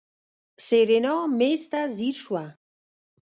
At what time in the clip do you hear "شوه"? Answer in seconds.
2.23-2.43